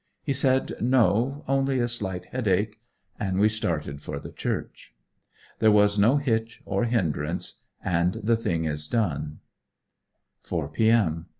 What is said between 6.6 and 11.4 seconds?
or hindrance; and the thing is done. 4 p.m.